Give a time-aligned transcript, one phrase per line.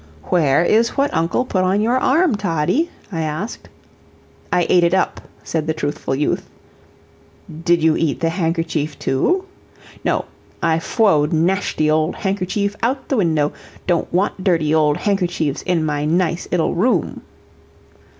[0.31, 3.69] "Where is what uncle put on your arm, Toddie?" I asked.
[4.51, 6.49] "I ate it up," said the truthful youth.
[7.63, 9.45] "Did you eat the handkerchief, too?"
[10.03, 10.25] "No;
[10.59, 13.53] I froed nashty old handkerchief out the window
[13.85, 17.21] don't want dirty old handkerchiefs in my nice 'ittle room."